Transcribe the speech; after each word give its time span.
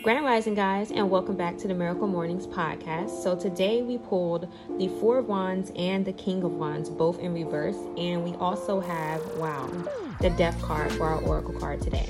Grand 0.00 0.24
Rising, 0.24 0.54
guys, 0.54 0.92
and 0.92 1.10
welcome 1.10 1.34
back 1.34 1.58
to 1.58 1.66
the 1.66 1.74
Miracle 1.74 2.06
Mornings 2.06 2.46
podcast. 2.46 3.20
So, 3.20 3.34
today 3.34 3.82
we 3.82 3.98
pulled 3.98 4.46
the 4.78 4.86
Four 5.00 5.18
of 5.18 5.26
Wands 5.26 5.72
and 5.74 6.04
the 6.04 6.12
King 6.12 6.44
of 6.44 6.52
Wands, 6.52 6.88
both 6.88 7.18
in 7.18 7.34
reverse, 7.34 7.76
and 7.96 8.22
we 8.22 8.34
also 8.34 8.78
have, 8.78 9.20
wow, 9.38 9.66
the 10.20 10.30
Death 10.30 10.62
card 10.62 10.92
for 10.92 11.06
our 11.06 11.20
Oracle 11.22 11.52
card 11.52 11.82
today. 11.82 12.08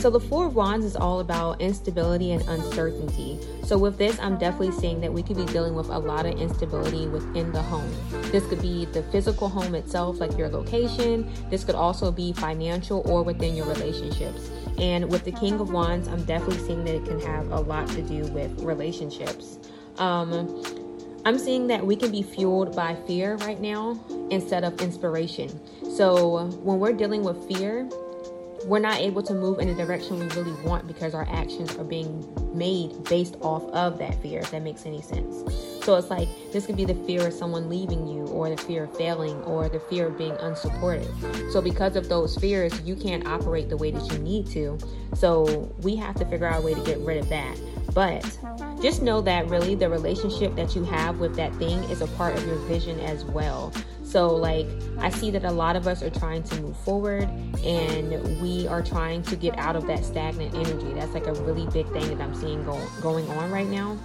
So, 0.00 0.10
the 0.10 0.20
Four 0.20 0.46
of 0.48 0.54
Wands 0.54 0.84
is 0.84 0.96
all 0.96 1.20
about 1.20 1.62
instability 1.62 2.32
and 2.32 2.46
uncertainty. 2.46 3.40
So, 3.64 3.78
with 3.78 3.96
this, 3.96 4.18
I'm 4.20 4.36
definitely 4.36 4.72
saying 4.72 5.00
that 5.00 5.12
we 5.12 5.22
could 5.22 5.38
be 5.38 5.46
dealing 5.46 5.74
with 5.74 5.88
a 5.88 5.98
lot 5.98 6.26
of 6.26 6.38
instability 6.38 7.06
within 7.06 7.52
the 7.52 7.62
home. 7.62 7.90
This 8.30 8.46
could 8.48 8.60
be 8.60 8.84
the 8.84 9.02
physical 9.04 9.48
home 9.48 9.74
itself, 9.74 10.20
like 10.20 10.36
your 10.36 10.50
location. 10.50 11.32
This 11.48 11.64
could 11.64 11.74
also 11.74 12.12
be 12.12 12.34
financial 12.34 13.02
or 13.10 13.22
within 13.22 13.56
your 13.56 13.66
relationships. 13.66 14.50
And 14.78 15.10
with 15.10 15.24
the 15.24 15.32
King 15.32 15.60
of 15.60 15.72
Wands, 15.72 16.08
I'm 16.08 16.24
definitely 16.24 16.64
seeing 16.64 16.84
that 16.84 16.94
it 16.94 17.04
can 17.04 17.20
have 17.20 17.50
a 17.50 17.60
lot 17.60 17.88
to 17.88 18.02
do 18.02 18.26
with 18.32 18.60
relationships. 18.60 19.58
Um, 19.98 20.62
I'm 21.24 21.38
seeing 21.38 21.66
that 21.66 21.84
we 21.84 21.96
can 21.96 22.12
be 22.12 22.22
fueled 22.22 22.76
by 22.76 22.94
fear 23.06 23.34
right 23.36 23.60
now 23.60 23.98
instead 24.30 24.64
of 24.64 24.80
inspiration. 24.80 25.60
So 25.94 26.46
when 26.62 26.78
we're 26.78 26.92
dealing 26.92 27.24
with 27.24 27.48
fear, 27.48 27.88
we're 28.64 28.78
not 28.78 29.00
able 29.00 29.22
to 29.22 29.34
move 29.34 29.58
in 29.58 29.68
the 29.68 29.74
direction 29.74 30.18
we 30.18 30.26
really 30.28 30.52
want 30.62 30.86
because 30.86 31.14
our 31.14 31.26
actions 31.28 31.76
are 31.76 31.84
being 31.84 32.26
made 32.56 33.04
based 33.04 33.36
off 33.40 33.64
of 33.72 33.98
that 33.98 34.20
fear, 34.22 34.40
if 34.40 34.50
that 34.52 34.62
makes 34.62 34.86
any 34.86 35.02
sense. 35.02 35.42
So 35.88 35.96
it's 35.96 36.10
like 36.10 36.28
this 36.52 36.66
could 36.66 36.76
be 36.76 36.84
the 36.84 36.94
fear 37.06 37.28
of 37.28 37.32
someone 37.32 37.70
leaving 37.70 38.06
you, 38.06 38.26
or 38.26 38.50
the 38.50 38.58
fear 38.58 38.84
of 38.84 38.94
failing, 38.94 39.42
or 39.44 39.70
the 39.70 39.80
fear 39.80 40.08
of 40.08 40.18
being 40.18 40.36
unsupported. 40.40 41.08
So, 41.50 41.62
because 41.62 41.96
of 41.96 42.10
those 42.10 42.36
fears, 42.36 42.78
you 42.82 42.94
can't 42.94 43.26
operate 43.26 43.70
the 43.70 43.76
way 43.78 43.90
that 43.92 44.12
you 44.12 44.18
need 44.18 44.48
to. 44.48 44.78
So, 45.14 45.74
we 45.80 45.96
have 45.96 46.14
to 46.16 46.26
figure 46.26 46.46
out 46.46 46.58
a 46.58 46.60
way 46.62 46.74
to 46.74 46.82
get 46.82 46.98
rid 46.98 47.16
of 47.16 47.30
that. 47.30 47.58
But 47.94 48.20
just 48.82 49.00
know 49.00 49.22
that 49.22 49.48
really 49.48 49.74
the 49.74 49.88
relationship 49.88 50.54
that 50.56 50.76
you 50.76 50.84
have 50.84 51.20
with 51.20 51.34
that 51.36 51.54
thing 51.54 51.82
is 51.84 52.02
a 52.02 52.06
part 52.08 52.36
of 52.36 52.46
your 52.46 52.58
vision 52.66 53.00
as 53.00 53.24
well. 53.24 53.72
So, 54.04 54.28
like, 54.28 54.66
I 54.98 55.08
see 55.08 55.30
that 55.30 55.44
a 55.44 55.52
lot 55.52 55.74
of 55.74 55.86
us 55.86 56.02
are 56.02 56.10
trying 56.10 56.42
to 56.42 56.60
move 56.60 56.76
forward 56.80 57.30
and 57.64 58.42
we 58.42 58.68
are 58.68 58.82
trying 58.82 59.22
to 59.22 59.36
get 59.36 59.56
out 59.56 59.74
of 59.74 59.86
that 59.86 60.04
stagnant 60.04 60.54
energy. 60.54 60.92
That's 60.92 61.14
like 61.14 61.26
a 61.26 61.32
really 61.44 61.66
big 61.72 61.90
thing 61.94 62.14
that 62.14 62.22
I'm 62.22 62.34
seeing 62.34 62.62
go- 62.66 62.86
going 63.00 63.26
on 63.30 63.50
right 63.50 63.66
now. 63.66 63.96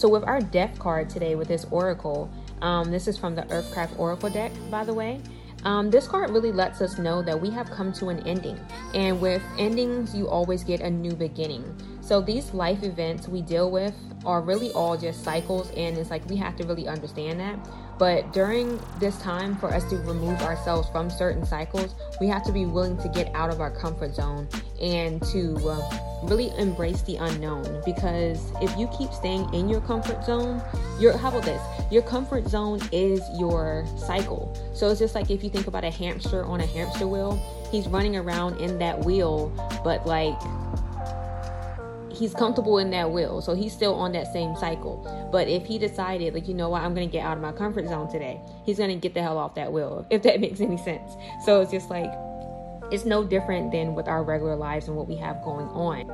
So, 0.00 0.08
with 0.08 0.24
our 0.24 0.40
death 0.40 0.78
card 0.78 1.10
today 1.10 1.34
with 1.34 1.48
this 1.48 1.66
oracle, 1.70 2.30
um, 2.62 2.90
this 2.90 3.06
is 3.06 3.18
from 3.18 3.34
the 3.34 3.42
Earthcraft 3.42 3.98
Oracle 3.98 4.30
deck, 4.30 4.50
by 4.70 4.82
the 4.82 4.94
way. 4.94 5.20
Um, 5.64 5.90
this 5.90 6.08
card 6.08 6.30
really 6.30 6.52
lets 6.52 6.80
us 6.80 6.96
know 6.96 7.20
that 7.20 7.38
we 7.38 7.50
have 7.50 7.70
come 7.70 7.92
to 7.92 8.08
an 8.08 8.26
ending. 8.26 8.58
And 8.94 9.20
with 9.20 9.42
endings, 9.58 10.16
you 10.16 10.26
always 10.26 10.64
get 10.64 10.80
a 10.80 10.88
new 10.88 11.12
beginning. 11.12 11.64
So 12.10 12.20
these 12.20 12.52
life 12.52 12.82
events 12.82 13.28
we 13.28 13.40
deal 13.40 13.70
with 13.70 13.94
are 14.26 14.40
really 14.40 14.72
all 14.72 14.96
just 14.96 15.22
cycles, 15.22 15.70
and 15.76 15.96
it's 15.96 16.10
like 16.10 16.28
we 16.28 16.34
have 16.38 16.56
to 16.56 16.66
really 16.66 16.88
understand 16.88 17.38
that. 17.38 17.56
But 18.00 18.32
during 18.32 18.80
this 18.98 19.16
time, 19.18 19.54
for 19.54 19.72
us 19.72 19.84
to 19.90 19.96
remove 19.98 20.42
ourselves 20.42 20.88
from 20.90 21.08
certain 21.08 21.46
cycles, 21.46 21.94
we 22.20 22.26
have 22.26 22.42
to 22.46 22.50
be 22.50 22.66
willing 22.66 22.96
to 22.96 23.08
get 23.10 23.32
out 23.32 23.52
of 23.52 23.60
our 23.60 23.70
comfort 23.70 24.16
zone 24.16 24.48
and 24.82 25.22
to 25.26 25.54
uh, 25.68 26.24
really 26.24 26.50
embrace 26.58 27.02
the 27.02 27.14
unknown. 27.14 27.80
Because 27.84 28.50
if 28.60 28.76
you 28.76 28.88
keep 28.88 29.12
staying 29.12 29.54
in 29.54 29.68
your 29.68 29.80
comfort 29.82 30.24
zone, 30.24 30.60
your 30.98 31.16
how 31.16 31.28
about 31.28 31.44
this? 31.44 31.62
Your 31.92 32.02
comfort 32.02 32.48
zone 32.48 32.80
is 32.90 33.20
your 33.38 33.86
cycle. 33.96 34.52
So 34.74 34.88
it's 34.88 34.98
just 34.98 35.14
like 35.14 35.30
if 35.30 35.44
you 35.44 35.50
think 35.50 35.68
about 35.68 35.84
a 35.84 35.90
hamster 35.92 36.44
on 36.44 36.60
a 36.60 36.66
hamster 36.66 37.06
wheel, 37.06 37.40
he's 37.70 37.86
running 37.86 38.16
around 38.16 38.56
in 38.60 38.80
that 38.80 38.98
wheel, 38.98 39.52
but 39.84 40.04
like 40.08 40.34
he's 42.12 42.34
comfortable 42.34 42.78
in 42.78 42.90
that 42.90 43.10
wheel. 43.10 43.40
So 43.40 43.54
he's 43.54 43.72
still 43.72 43.94
on 43.94 44.12
that 44.12 44.32
same 44.32 44.56
cycle. 44.56 45.28
But 45.32 45.48
if 45.48 45.66
he 45.66 45.78
decided, 45.78 46.34
like, 46.34 46.48
you 46.48 46.54
know 46.54 46.68
what, 46.68 46.82
I'm 46.82 46.94
to 46.94 47.12
get 47.12 47.24
out 47.24 47.36
of 47.36 47.42
my 47.42 47.52
comfort 47.52 47.86
zone 47.86 48.10
today, 48.10 48.40
he's 48.64 48.78
to 48.90 48.94
get 48.96 49.14
the 49.14 49.22
hell 49.22 49.38
off 49.38 49.54
that 49.54 49.72
wheel, 49.72 50.06
if 50.10 50.22
that 50.22 50.40
makes 50.40 50.60
any 50.60 50.76
sense. 50.78 51.12
So 51.44 51.60
it's 51.60 51.70
just 51.70 51.90
like, 51.90 52.10
it's 52.90 53.04
no 53.04 53.22
different 53.22 53.70
than 53.70 53.94
with 53.94 54.08
our 54.08 54.24
regular 54.24 54.56
lives 54.56 54.88
and 54.88 54.96
what 54.96 55.06
we 55.06 55.16
have 55.16 55.42
going 55.42 55.68
on. 55.68 56.08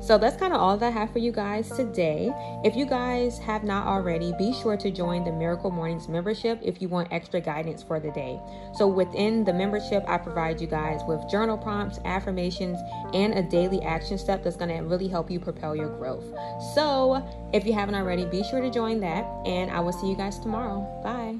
So 0.00 0.16
that's 0.16 0.36
kind 0.36 0.52
of 0.52 0.60
all 0.60 0.76
that 0.76 0.86
I 0.86 0.90
have 0.90 1.12
for 1.12 1.18
you 1.18 1.32
guys 1.32 1.70
today. 1.70 2.32
If 2.64 2.76
you 2.76 2.86
guys 2.86 3.38
have 3.38 3.64
not 3.64 3.86
already, 3.86 4.32
be 4.38 4.52
sure 4.52 4.76
to 4.76 4.90
join 4.90 5.24
the 5.24 5.32
Miracle 5.32 5.70
Mornings 5.70 6.08
membership 6.08 6.58
if 6.62 6.80
you 6.80 6.88
want 6.88 7.12
extra 7.12 7.40
guidance 7.40 7.82
for 7.82 8.00
the 8.00 8.10
day. 8.12 8.40
So 8.74 8.86
within 8.86 9.44
the 9.44 9.52
membership, 9.52 10.04
I 10.06 10.18
provide 10.18 10.60
you 10.60 10.66
guys 10.66 11.00
with 11.06 11.28
journal 11.28 11.58
prompts, 11.58 11.98
affirmations, 12.04 12.78
and 13.12 13.34
a 13.34 13.42
daily 13.42 13.82
action 13.82 14.18
step 14.18 14.44
that's 14.44 14.56
going 14.56 14.74
to 14.74 14.82
really 14.82 15.08
help 15.08 15.30
you 15.30 15.40
propel 15.40 15.74
your 15.74 15.88
growth. 15.88 16.24
So 16.74 17.22
if 17.52 17.66
you 17.66 17.72
haven't 17.72 17.94
already, 17.94 18.24
be 18.24 18.44
sure 18.44 18.60
to 18.60 18.70
join 18.70 19.00
that, 19.00 19.24
and 19.44 19.70
I 19.70 19.80
will 19.80 19.92
see 19.92 20.08
you 20.08 20.16
guys 20.16 20.38
tomorrow. 20.38 20.86
Bye. 21.02 21.38